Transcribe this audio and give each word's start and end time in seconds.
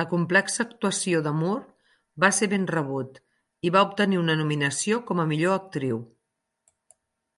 La 0.00 0.04
complexa 0.12 0.62
actuació 0.64 1.18
de 1.26 1.32
Moore 1.40 1.98
va 2.24 2.30
ser 2.36 2.48
ben 2.52 2.64
rebut 2.70 3.20
i 3.70 3.72
va 3.76 3.82
obtenir 3.90 4.20
una 4.22 4.36
nominació 4.44 5.02
com 5.10 5.20
a 5.26 5.26
millor 5.34 5.56
actriu. 5.58 6.00